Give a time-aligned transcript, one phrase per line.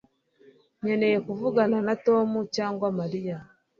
[0.81, 3.37] Nkeneye kuvugana na Tom cyangwa Mariya